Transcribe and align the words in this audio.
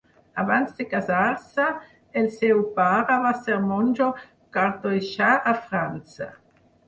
Abans 0.43 0.69
de 0.77 0.85
casar-se, 0.93 1.65
el 2.21 2.25
seu 2.37 2.63
pare 2.79 3.19
va 3.25 3.33
ser 3.43 3.57
monjo 3.67 4.07
cartoixà 4.59 5.29
a 5.53 5.57
França. 5.69 6.31